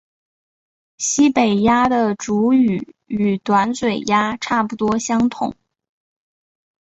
[0.97, 5.55] 西北鸦的主羽与短嘴鸦差不多相同。